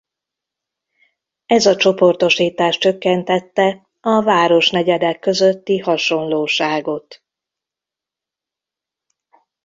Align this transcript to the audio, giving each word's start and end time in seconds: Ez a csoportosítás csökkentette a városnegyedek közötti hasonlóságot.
Ez 1.45 1.65
a 1.65 1.75
csoportosítás 1.75 2.77
csökkentette 2.77 3.89
a 3.99 4.21
városnegyedek 4.23 5.19
közötti 5.19 5.77
hasonlóságot. 5.79 7.23